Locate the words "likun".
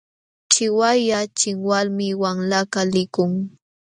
2.93-3.31